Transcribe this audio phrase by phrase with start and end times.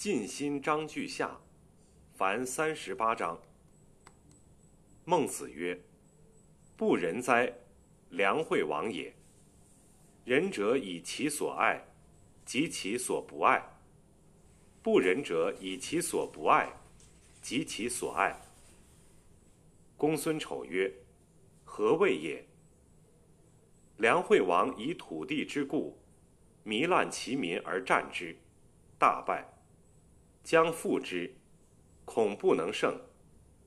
[0.00, 1.38] 尽心章句下，
[2.14, 3.38] 凡三十八章。
[5.04, 5.78] 孟子曰
[6.74, 7.52] ：“不仁哉，
[8.08, 9.14] 良惠王也！
[10.24, 11.84] 仁者以其所爱，
[12.46, 13.60] 及其所不爱；
[14.82, 16.72] 不仁者以其所不爱，
[17.42, 18.34] 及其所爱。”
[19.98, 20.90] 公孙丑曰
[21.62, 22.42] ：“何谓也？”
[24.00, 25.98] 梁惠王以土地之故，
[26.64, 28.34] 糜烂其民而战之，
[28.98, 29.46] 大败。
[30.50, 31.32] 将复之，
[32.04, 33.00] 恐不能胜，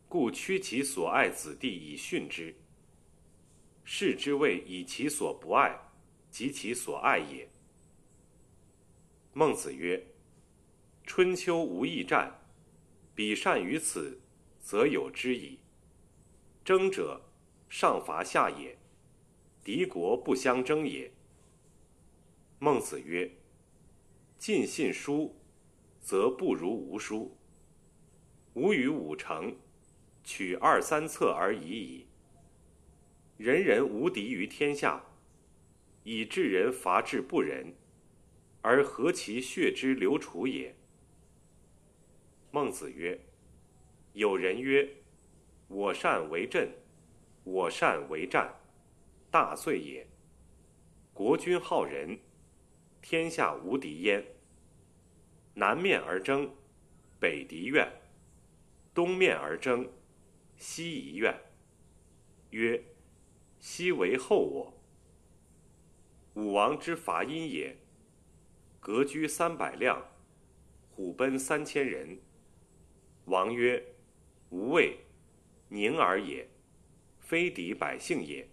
[0.10, 2.54] 故屈其所爱子弟以训之。
[3.86, 5.80] 是之谓以其所不爱，
[6.30, 7.48] 及其所爱也。
[9.32, 10.08] 孟子曰
[11.08, 12.42] ：“春秋无义战，
[13.16, 14.20] 彼善于此，
[14.60, 15.60] 则有之矣。
[16.66, 17.22] 争者，
[17.70, 18.78] 上伐下也。”
[19.64, 21.14] 敌国不相争也。
[22.60, 23.32] 孟子曰
[24.38, 25.34] ：“尽信书，
[26.04, 27.38] 则不如无书。
[28.56, 29.56] 吾与五成，
[30.22, 32.06] 取二三策而已矣。
[33.38, 35.04] 人人无敌于天下，
[36.04, 37.74] 以治人伐治不仁，
[38.62, 40.76] 而何其血之流楚也？”
[42.52, 43.20] 孟子曰
[44.12, 44.98] ：“有人曰
[45.70, 46.70] ：‘我善为政，
[47.46, 48.60] 我善为战。’”
[49.32, 50.06] 大罪也。
[51.14, 52.20] 国君好仁，
[53.02, 54.24] 天下无敌焉。
[55.56, 56.52] 南面而争，
[57.20, 57.88] 北敌怨；
[58.94, 59.88] 东面而争，
[60.58, 61.40] 西夷怨。
[62.50, 62.84] 曰：
[63.60, 64.74] 西为后我。
[66.34, 67.78] 武王之伐殷也，
[68.80, 70.04] 革居三百辆，
[70.90, 72.20] 虎奔三千人。
[73.26, 73.94] 王曰：
[74.50, 75.06] 无畏，
[75.70, 76.50] 宁尔也，
[77.20, 78.50] 非敌百姓也。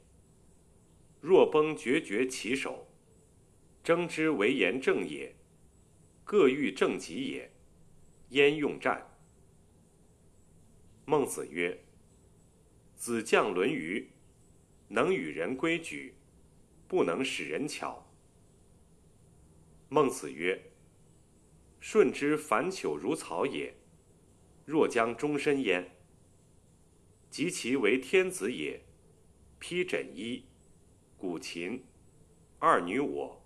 [1.21, 2.87] 若崩决绝其手，
[3.83, 5.35] 争之为言正也。
[6.31, 7.51] 各欲正己也，
[8.29, 9.05] 焉用战？
[11.05, 11.83] 孟子曰
[12.95, 14.13] ：“子将论语，
[14.87, 16.15] 能与人规矩，
[16.87, 18.07] 不能使人巧。”
[19.91, 20.71] 孟子曰
[21.83, 23.75] ：“舜之反朽如草也，
[24.65, 25.97] 若将终身焉。
[27.29, 28.81] 及其为天子也，
[29.59, 30.45] 披枕衣。”
[31.19, 31.85] 古琴，
[32.61, 33.45] 二女我，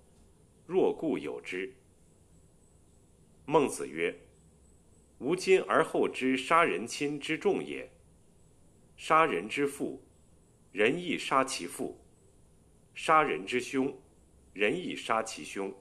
[0.66, 1.72] 若故有之。
[3.46, 4.18] 孟子曰
[5.20, 7.90] ：“吾今而后知杀人亲之重也。
[8.96, 10.02] 杀人之父，
[10.72, 11.98] 人亦杀其父；
[12.94, 14.00] 杀人之兄，
[14.52, 15.74] 人亦杀其兄。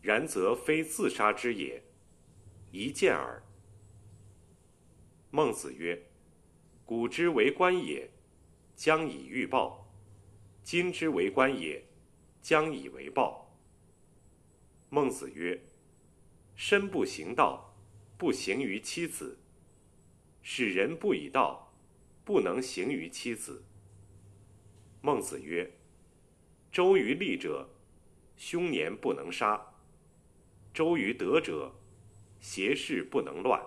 [0.00, 1.82] 然则非自杀之也，
[2.70, 3.42] 一见耳。”
[5.30, 6.02] 孟子曰
[6.84, 8.10] ：“古之为官也，
[8.74, 9.80] 将以欲报。”
[10.64, 11.84] 今之为官也，
[12.40, 13.58] 将以为报。
[14.90, 15.60] 孟子曰
[16.64, 17.74] ：“身不行道，
[18.16, 19.36] 不行于妻子；
[20.42, 21.74] 使人不以道，
[22.24, 23.64] 不能行于妻子。”
[25.02, 25.72] 孟子曰
[26.70, 27.68] ：“周于利者，
[28.36, 29.74] 凶年不能杀；
[30.72, 31.74] 周于德者，
[32.40, 33.60] 邪事不能乱。”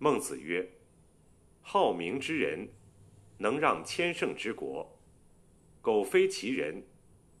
[0.00, 0.66] 孟子曰
[1.60, 2.70] ：“好名之人，
[3.36, 4.98] 能让千乘之国。”
[5.82, 6.82] 苟非其人，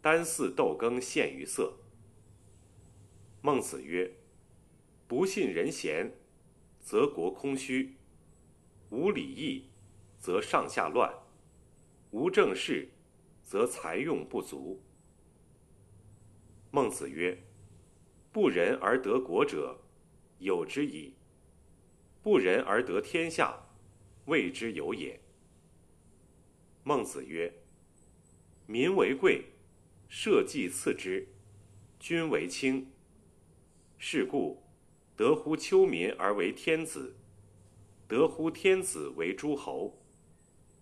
[0.02, 1.78] 单似豆羹陷于色。
[3.44, 4.08] 孟子曰
[5.08, 6.12] ：“不信人贤，
[6.80, 7.96] 则国空虚；
[8.90, 9.68] 无礼义，
[10.16, 11.12] 则上下乱；
[12.12, 12.88] 无正事，
[13.42, 14.80] 则财用不足。”
[16.70, 17.42] 孟子曰
[18.30, 19.80] ：“不仁而得国者，
[20.38, 21.14] 有之矣；
[22.22, 23.66] 不仁而得天下，
[24.26, 25.20] 谓之有也。”
[26.84, 27.52] 孟子曰。
[28.66, 29.46] 民为贵，
[30.08, 31.26] 社稷次之，
[31.98, 32.86] 君为轻。
[34.04, 34.60] 是故，
[35.16, 37.14] 得乎丘民而为天子，
[38.08, 39.96] 得乎天子为诸侯，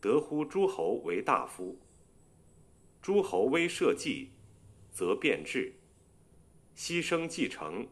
[0.01, 1.79] 得乎诸侯为大夫。
[3.03, 4.31] 诸侯威社稷，
[4.91, 5.75] 则变质；
[6.75, 7.87] 牺牲继承，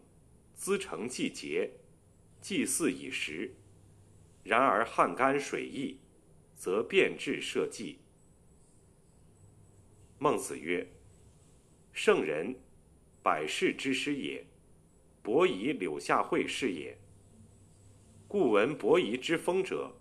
[0.55, 1.73] 资成季节，
[2.41, 3.55] 祭祀以时。
[4.43, 5.99] 然而汉干水溢，
[6.57, 7.99] 则变质社稷。
[10.19, 10.91] 孟子曰
[11.93, 12.59] ：“圣人，
[13.23, 14.47] 百世之师也。
[15.29, 16.97] 伯夷、柳下惠是也。
[18.27, 19.93] 故闻伯夷之风者，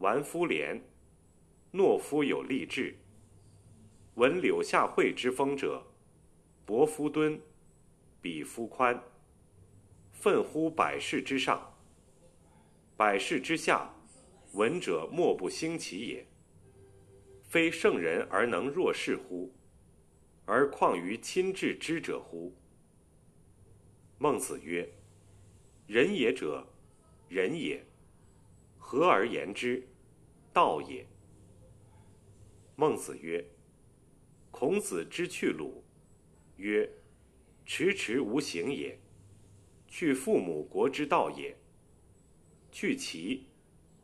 [0.00, 0.78] 玩夫廉，
[1.72, 2.96] 懦夫有力志；
[4.16, 5.82] 闻柳下惠之风者，
[6.66, 7.40] 伯夫敦，
[8.20, 9.02] 比夫宽。
[10.12, 11.74] 奋乎百世之上，
[12.94, 13.94] 百世之下，
[14.52, 16.26] 闻者莫不兴其也。”
[17.48, 19.50] 非圣人而能若是乎？
[20.44, 22.54] 而况于亲至之者乎？
[24.18, 24.88] 孟子曰
[25.86, 26.66] ：“人也者，
[27.28, 27.84] 人也。
[28.78, 29.86] 合而言之，
[30.52, 31.06] 道也。
[32.76, 33.44] 孟子曰
[34.50, 35.84] ：“孔子之去鲁，
[36.56, 36.90] 曰：
[37.66, 38.98] 迟迟无行也。
[39.86, 41.56] 去父母国之道也。
[42.72, 43.46] 去其，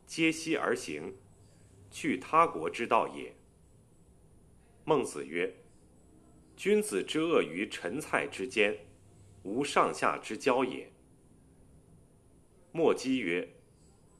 [0.05, 1.15] 皆息而行，
[1.89, 3.35] 去他国之道也。”
[4.85, 5.55] 孟子曰
[6.55, 8.77] ：“君子之恶于陈蔡之间，
[9.43, 10.91] 无上下之交也。”
[12.71, 13.47] 莫姬曰：“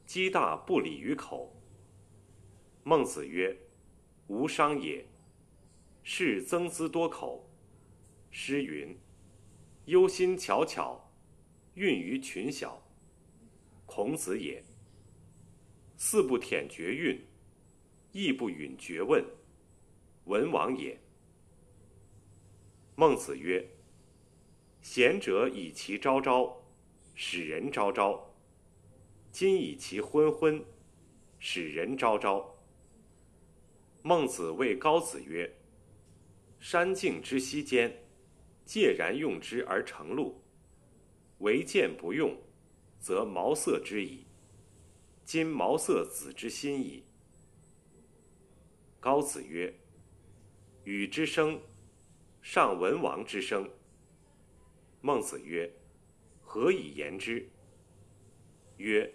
[0.06, 1.60] 鸡大不礼于口。”
[2.84, 3.56] 孟子曰
[4.28, 5.06] ：“无伤也。
[6.02, 7.50] 是曾兹多口。”
[8.30, 8.96] 诗云
[9.86, 11.10] ：“忧心巧巧，
[11.74, 12.80] 运于群小。”
[13.86, 14.62] 孔子也。
[15.96, 17.24] 四不舔绝韵，
[18.12, 19.24] 亦不允绝问，
[20.24, 21.00] 文王也。
[22.96, 23.66] 孟子曰
[24.84, 26.62] ：“贤者以其昭昭，
[27.14, 28.36] 使人昭昭。”
[29.32, 30.62] 今以其昏昏，
[31.38, 32.54] 使人昭昭。
[34.02, 35.50] 孟子谓高子曰
[36.60, 38.04] ：“山径之溪间，
[38.66, 40.42] 介然用之而成路。
[41.38, 42.36] 唯见不用，
[43.00, 44.26] 则茅塞之矣。
[45.24, 47.06] 今茅塞子之心矣。”
[49.00, 49.74] 高子曰
[50.84, 51.58] ：“禹之声，
[52.42, 53.66] 上文王之声。”
[55.06, 55.70] 孟子曰
[56.40, 57.46] ：“何以言之？”
[58.78, 59.12] 曰：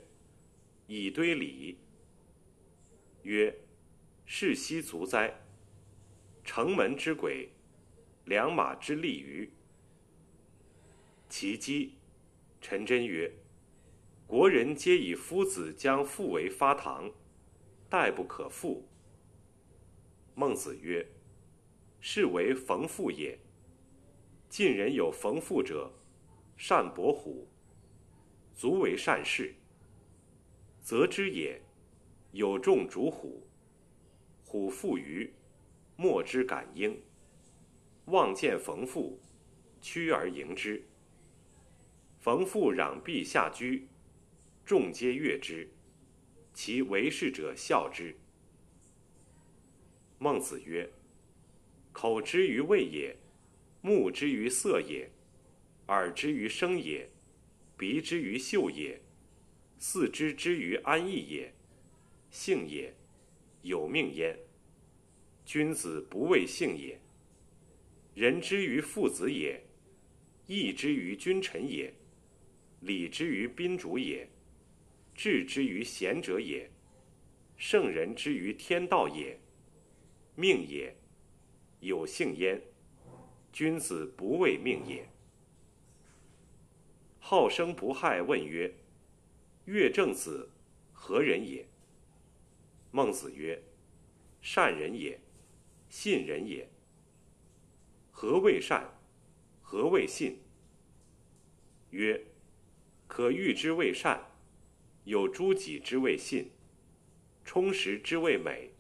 [0.86, 1.80] 以堆礼。
[3.24, 3.58] 曰：
[4.24, 5.42] 是奚足哉？
[6.44, 7.50] 城门之鬼，
[8.26, 9.50] 良马之利于。
[11.28, 11.96] 其机。
[12.62, 13.32] 陈真曰：
[14.28, 17.12] 国人皆以夫子将父为发堂，
[17.90, 18.88] 殆不可复。
[20.36, 21.08] 孟子曰：
[22.00, 23.40] 是为冯父也。
[24.50, 25.94] 晋人有冯父者，
[26.58, 27.48] 善搏虎，
[28.56, 29.54] 足为善事。
[30.82, 31.62] 则之也，
[32.32, 33.46] 有众逐虎，
[34.44, 35.32] 虎负于，
[35.96, 37.00] 莫之感应。
[38.06, 39.20] 望见冯父，
[39.82, 40.84] 趋而迎之。
[42.18, 43.88] 冯父攘臂下居，
[44.66, 45.70] 众皆悦之，
[46.56, 48.18] 其为士者笑之。
[50.18, 50.90] 孟子曰
[51.94, 53.16] ：“口之于味也，
[53.82, 55.10] 目之于色也，
[55.88, 57.10] 耳之于声也，
[57.78, 59.02] 鼻之于嗅也。”
[59.82, 61.54] 四肢之于安逸也，
[62.30, 62.94] 性也，
[63.62, 64.38] 有命焉。
[65.46, 67.00] 君子不畏性也。
[68.14, 69.64] 人之于父子也，
[70.48, 71.94] 义之于君臣也，
[72.82, 74.28] 礼之于宾主也，
[75.16, 76.70] 智之于贤者也，
[77.56, 79.40] 圣人之于天道也。
[80.36, 80.94] 命也，
[81.80, 82.62] 有性焉。
[83.60, 85.10] 君子不畏命也。
[87.20, 88.74] 好生不害问曰。
[89.66, 90.50] 乐正子，
[90.94, 91.68] 何人也？
[92.90, 93.62] 孟子曰
[94.42, 95.20] ：“善人也，
[95.90, 96.70] 信人也。
[98.14, 98.98] 何谓善？
[99.62, 100.40] 何谓信？”
[101.92, 102.28] 曰
[103.08, 104.32] ：“可欲之谓善，
[105.04, 106.50] 有诸己之谓信，
[107.44, 108.72] 充实之谓美，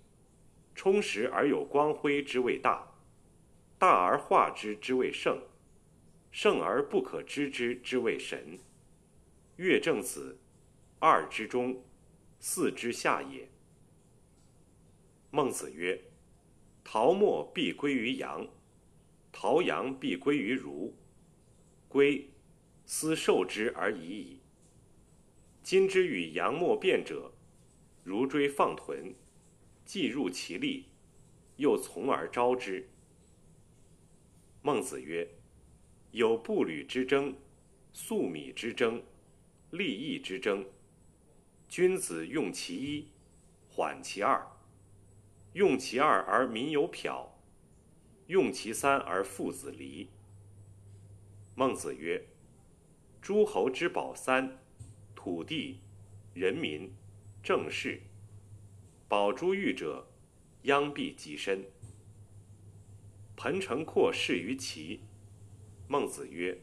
[0.73, 2.88] 充实而有光辉之谓大，
[3.79, 5.41] 大而化之之谓圣，
[6.29, 8.59] 圣而不可知之之谓神。
[9.55, 10.37] 乐正子。”
[11.01, 11.81] 二之中，
[12.41, 13.47] 四之下也。
[15.31, 16.03] 孟子曰
[16.83, 18.45] ：“陶墨必归于阳，
[19.31, 20.93] 陶阳必归于儒。
[21.87, 22.31] 归，
[22.85, 24.41] 斯受之而已矣。
[25.63, 27.31] 今之与阳墨辩者，
[28.03, 29.15] 如追放豚，
[29.85, 30.89] 既入其利，
[31.55, 32.89] 又从而招之。”
[34.61, 35.27] 孟子曰
[36.11, 37.33] ：“有步履之争，
[37.93, 39.01] 粟米之争，
[39.71, 40.65] 利益之争。”
[41.69, 43.07] 君子用其一，
[43.69, 44.41] 缓其二；
[45.53, 47.39] 用其二而民有朴，
[48.27, 50.09] 用其三而父子离。
[51.55, 52.25] 孟子曰
[53.21, 54.57] ：“诸侯之宝三：
[55.15, 55.79] 土地、
[56.33, 56.93] 人民、
[57.41, 58.01] 政事。
[59.07, 60.05] 保诸欲者，
[60.63, 61.63] 殃必及身。”
[63.41, 64.99] 彭城阔事于齐。
[65.87, 66.59] 孟子曰：“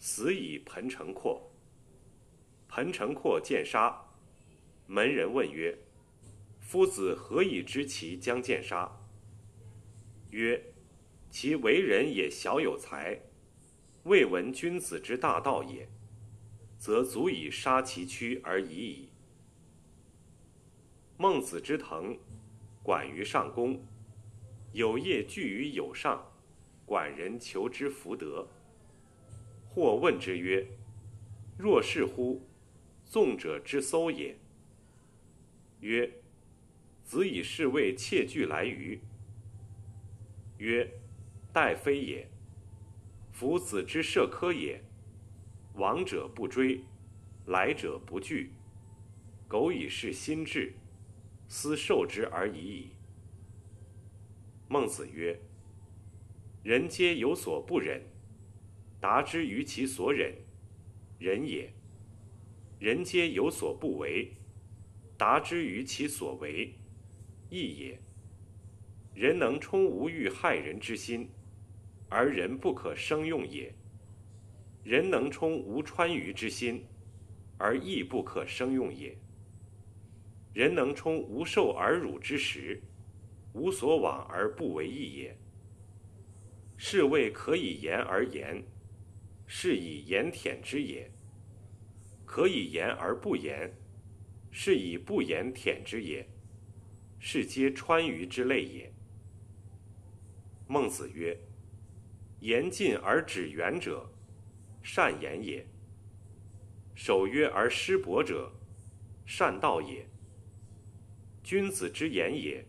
[0.00, 1.52] 死以彭城阔。”
[2.66, 3.94] 彭城阔见杀，
[4.86, 5.76] 门人问曰
[6.60, 8.90] ：“夫子何以知其将见杀？”
[10.32, 10.72] 曰
[11.28, 13.20] ：“其为人也小有才，
[14.04, 15.90] 未闻君子之大道也，
[16.78, 19.10] 则足以杀其躯而已矣。”
[21.20, 22.16] 孟子之腾，
[22.82, 23.86] 管于上公，
[24.76, 26.22] 有业聚于有上，
[26.84, 28.46] 管人求之福德。
[29.66, 30.66] 或问之曰：
[31.56, 32.42] 若是乎，
[33.06, 34.36] 纵者之搜也。
[35.80, 36.12] 曰：
[37.02, 39.00] 子以是谓窃据来于。
[40.58, 40.86] 曰：
[41.54, 42.28] 待非也。
[43.32, 44.84] 夫子之社科也，
[45.76, 46.82] 往者不追，
[47.46, 48.52] 来者不拒。
[49.48, 50.74] 苟以是心志，
[51.48, 52.95] 斯受之而已矣。
[54.68, 55.38] 孟子曰：
[56.64, 58.02] 人皆有所不忍，
[59.00, 60.34] 达之于其所忍，
[61.20, 61.70] 忍也；
[62.80, 64.32] 人皆有所不为，
[65.16, 66.74] 达之于其所为，
[67.48, 68.00] 义也。
[69.14, 71.30] 人能充无欲害人之心，
[72.08, 73.72] 而人不可生用也；
[74.82, 76.84] 人能充无川渝之心，
[77.56, 79.16] 而义不可生用也。
[80.52, 82.82] 人能充无受而辱之时，
[83.56, 85.34] 无所往而不为义也。
[86.76, 88.62] 是谓可以言而言，
[89.46, 91.08] 是以言舔之也；
[92.26, 93.72] 可以言而不言，
[94.50, 96.28] 是以不言舔之也。
[97.18, 98.92] 是皆川渝之类也。
[100.68, 101.34] 孟子曰
[102.40, 104.12] ：“言近而止远者，
[104.82, 105.64] 善言也；
[106.94, 108.52] 守约而失伯者，
[109.24, 110.06] 善道也。”
[111.42, 112.66] 君子之言也，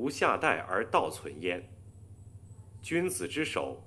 [0.00, 1.62] 不下代而道存焉。
[2.80, 3.86] 君子之守，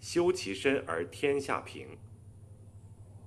[0.00, 1.98] 修其身而天下平。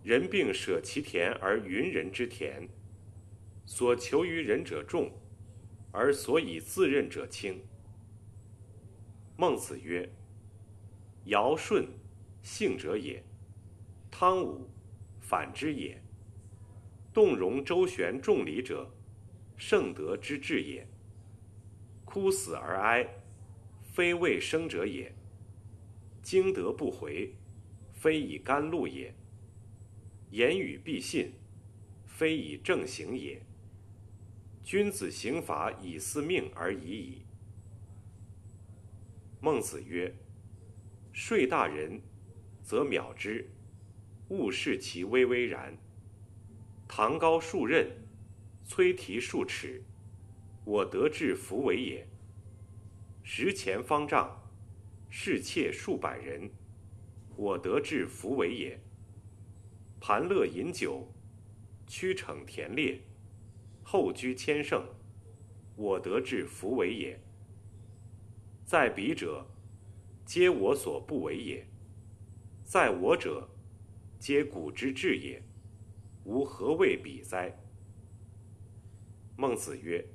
[0.02, 2.68] 人病舍其田而云人之田。
[3.68, 5.12] 所求于人者众，
[5.92, 7.62] 而所以自任者轻。
[9.38, 10.12] 孟子曰
[11.26, 11.88] ：“尧舜，
[12.42, 13.22] 信者也；
[14.10, 14.72] 汤武，
[15.20, 16.02] 反之也。
[17.14, 18.92] 动容周旋众礼者。”
[19.56, 20.88] 圣德之至也。
[22.14, 23.10] 哭死而哀，
[23.82, 25.14] 非未生者也；
[26.22, 27.34] 经德不回，
[27.92, 29.16] 非以甘露也。
[30.30, 31.34] 言语必信，
[32.06, 33.42] 非以正行也。
[34.62, 37.26] 君子刑罚以司命而已矣。
[39.42, 40.14] 孟子曰
[41.12, 42.00] ：“睡大人，
[42.62, 43.50] 则藐之，
[44.30, 45.76] 勿视其微微然。
[46.88, 47.88] 唐高数仞。”
[48.70, 49.82] 摧蹄数尺，
[50.66, 52.06] 我得志弗为也；
[53.22, 54.42] 食前方丈，
[55.10, 56.50] 侍妾数百人，
[57.36, 58.78] 我得志弗为也；
[60.00, 61.12] 盘乐饮酒，
[61.86, 63.02] 驱骋田猎，
[63.84, 64.86] 后居千乘，
[65.76, 67.20] 我得志弗为也。
[68.66, 69.46] 在彼者，
[70.26, 71.66] 皆我所不为也；
[72.64, 73.50] 在我者，
[74.18, 75.44] 皆古之至也。
[76.24, 77.54] 吾何谓彼哉？
[79.36, 80.08] 孟子曰：“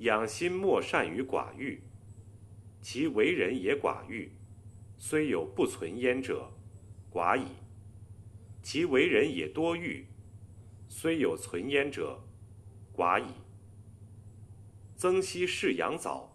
[0.00, 1.82] 养心莫善于寡欲，
[2.80, 4.32] 其为人也寡欲，
[4.96, 6.50] 虽有不存焉者，
[7.12, 7.44] 寡矣；
[8.62, 10.06] 其为人也多欲，
[10.88, 12.18] 虽有存焉者，
[12.96, 13.26] 寡矣。”
[14.96, 16.34] 曾皙嗜羊枣，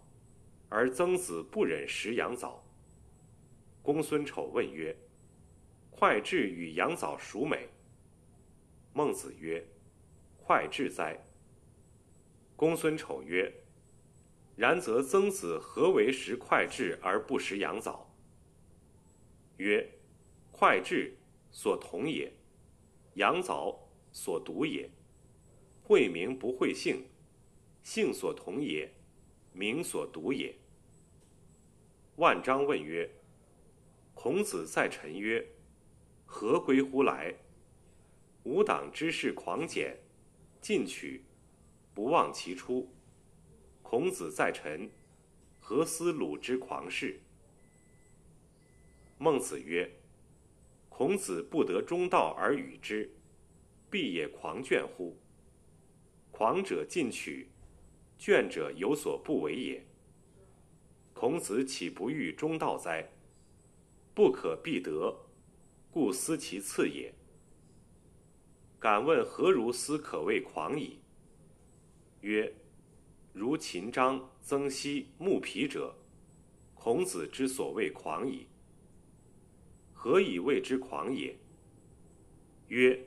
[0.68, 2.64] 而曾子不忍食羊枣。
[3.82, 4.96] 公孙丑问曰
[5.90, 7.68] ：“脍炙与羊枣孰美？”
[8.94, 9.66] 孟子曰
[10.38, 11.20] ：“脍炙哉！”
[12.56, 13.52] 公孙丑曰
[14.56, 18.10] ：“然则曾子何为食脍炙而不食羊枣？”
[19.58, 19.92] 曰
[20.50, 21.18] ：“脍炙
[21.50, 22.32] 所同也，
[23.14, 24.88] 羊枣所独也。
[25.82, 27.04] 惠名不会姓，
[27.82, 28.90] 姓所同也，
[29.52, 30.56] 名所独也。”
[32.16, 33.10] 万章问曰
[34.14, 35.46] ：“孔子在陈曰
[36.24, 37.34] ：‘何归乎来？’
[38.44, 39.98] 吾党之士狂简，
[40.62, 41.22] 进取。”
[41.96, 42.92] 不忘其初。
[43.82, 44.90] 孔子在陈，
[45.58, 47.20] 何思鲁之狂士？
[49.16, 49.90] 孟子曰
[50.90, 53.10] ：“孔子不得中道而与之，
[53.90, 55.16] 必也狂倦乎？
[56.30, 57.48] 狂者进取，
[58.20, 59.82] 倦者有所不为也。
[61.14, 63.10] 孔子岂不欲中道哉？
[64.14, 65.16] 不可必得，
[65.90, 67.14] 故思其次也。
[68.78, 70.98] 敢问何如斯可谓狂矣？”
[72.26, 72.52] 曰：
[73.32, 75.94] 如秦章、曾皙、穆皮者，
[76.74, 78.48] 孔子之所谓狂矣。
[79.92, 81.36] 何以谓之狂也？
[82.66, 83.00] 曰：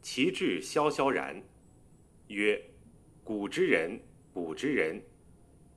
[0.00, 1.42] 其志萧萧然。
[2.28, 2.70] 曰：
[3.22, 4.00] 古之人，
[4.32, 5.02] 古之人，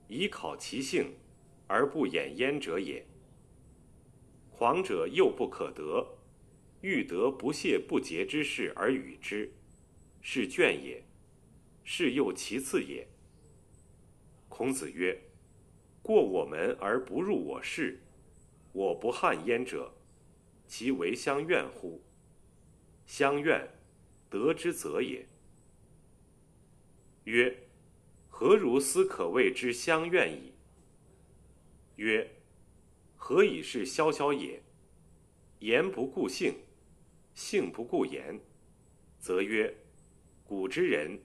[0.06, 1.12] 以考其性
[1.66, 3.04] 而不掩焉者也。
[4.50, 6.16] 狂者又不可得，
[6.80, 9.52] 欲得不懈不竭之事而与之，
[10.22, 11.04] 是倦也。
[11.90, 13.08] 是又其次也。
[14.46, 15.18] 孔子曰
[16.04, 17.98] ：“过我门而不入我室，
[18.72, 19.90] 我不憾焉者，
[20.66, 22.02] 其为相怨乎？
[23.06, 23.66] 相怨，
[24.28, 25.26] 得之则也。
[27.24, 27.56] 曰：
[28.28, 30.52] 何如斯可谓之相怨矣？
[31.96, 32.30] 曰：
[33.16, 34.62] 何以是萧萧也？
[35.60, 36.54] 言不顾性，
[37.32, 38.38] 性不顾言，
[39.18, 39.74] 则曰：
[40.44, 41.18] 古之人，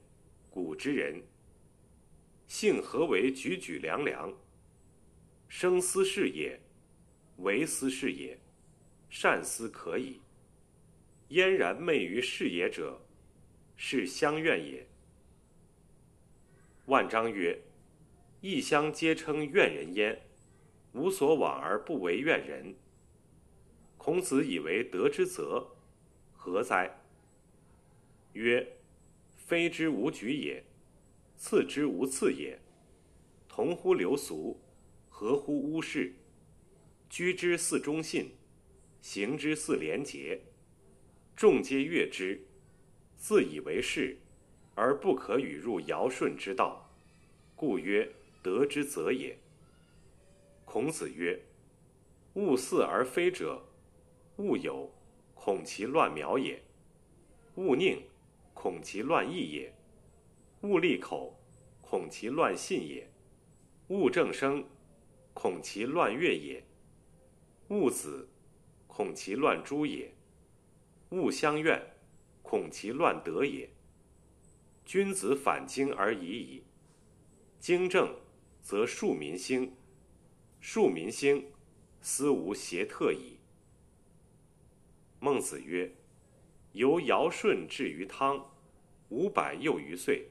[0.54, 1.24] 古之人。
[2.46, 4.32] 性何为举举凉凉？
[5.48, 6.60] 生斯是也，
[7.38, 8.38] 为斯是也，
[9.10, 10.22] 善思可矣。
[11.30, 13.02] 嫣然昧于事也者，
[13.76, 14.86] 是相怨也。
[16.86, 17.60] 万章曰：
[18.40, 20.22] 异乡皆称怨人焉，
[20.92, 22.76] 无所往而不为怨人。
[23.98, 25.76] 孔子以为德之泽，
[26.36, 27.00] 何哉？
[28.34, 28.78] 曰：
[29.54, 30.64] 非之无举也，
[31.38, 32.58] 次之无次也。
[33.48, 34.60] 同乎流俗，
[35.10, 36.16] 合乎巫事。
[37.08, 38.32] 居之似忠信，
[39.00, 40.42] 行之似廉洁。
[41.36, 42.42] 众皆悦之，
[43.16, 44.18] 自以为是，
[44.74, 46.90] 而不可与入尧舜之道，
[47.56, 49.38] 故曰德之泽也。
[50.66, 51.40] 孔子曰：
[52.34, 53.64] 物似而非者。
[54.38, 54.92] 勿有，
[55.36, 56.58] 恐其乱苗也；
[57.54, 58.00] 勿佞，
[58.64, 59.74] 恐其乱义也；
[60.62, 61.38] 勿利口，
[61.82, 63.10] 恐其乱信也；
[63.90, 64.64] 勿正声，
[65.34, 66.64] 恐其乱乐也；
[67.68, 68.30] 勿子，
[68.88, 70.14] 恐其乱诛也；
[71.10, 71.98] 勿相怨，
[72.42, 73.70] 恐其乱德也。
[74.86, 76.64] 君子反经而已矣。
[77.60, 78.16] 经正，
[78.62, 79.74] 则庶民兴；
[80.62, 81.52] 庶民兴，
[82.00, 83.40] 斯无邪特矣。
[85.20, 85.94] 孟子曰
[86.72, 88.53] ：“由尧舜至于汤，
[89.10, 90.30] 五百又余岁。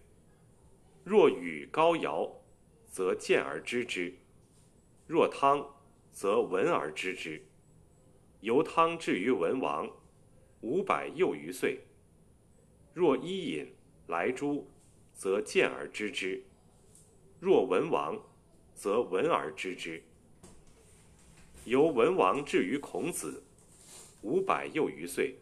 [1.04, 2.30] 若与高尧，
[2.86, 4.14] 则见而知之；
[5.06, 5.66] 若汤，
[6.12, 7.42] 则闻而知之。
[8.40, 9.90] 由汤至于文王，
[10.60, 11.80] 五百又余岁。
[12.94, 13.74] 若伊尹、
[14.06, 14.68] 来诸，
[15.14, 16.42] 则见而知之；
[17.40, 18.20] 若文王，
[18.74, 20.02] 则闻而知之。
[21.64, 23.42] 由文王至于孔子。”
[24.22, 25.34] 五百又余岁。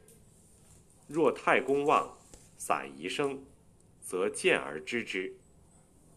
[1.07, 2.16] 若太公望、
[2.62, 3.42] 散宜生，
[4.03, 5.33] 则见而知之；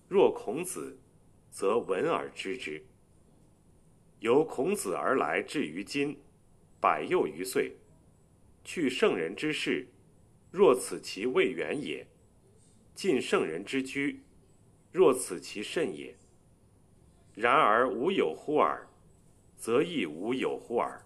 [0.09, 0.99] 若孔子，
[1.49, 2.83] 则闻而知之。
[4.19, 6.19] 由孔子而来至于今，
[6.81, 7.77] 百又余岁。
[8.61, 9.87] 去圣人之事，
[10.51, 12.07] 若此其未远也；
[12.93, 14.21] 进圣人之居，
[14.91, 16.13] 若此其甚也。
[17.35, 18.89] 然而无有乎耳，
[19.55, 21.05] 则亦无有乎耳。